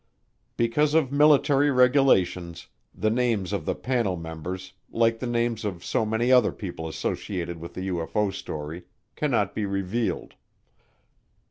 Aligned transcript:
Because 0.57 0.95
of 0.95 1.11
military 1.11 1.69
regulations, 1.69 2.65
the 2.91 3.11
names 3.11 3.53
of 3.53 3.65
the 3.65 3.75
panel 3.75 4.17
members, 4.17 4.73
like 4.89 5.19
the 5.19 5.27
names 5.27 5.63
of 5.63 5.85
so 5.85 6.07
many 6.07 6.31
other 6.31 6.51
people 6.51 6.87
associated 6.87 7.59
with 7.59 7.75
the 7.75 7.87
UFO 7.89 8.33
story, 8.33 8.85
cannot 9.15 9.53
be 9.53 9.67
revealed. 9.67 10.33